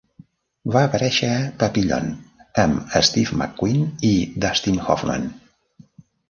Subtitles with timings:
[0.75, 2.07] Va aparèixer a "Papillon"
[2.63, 4.15] amb Steve McQueen i
[4.47, 5.29] Dustin Hoffman.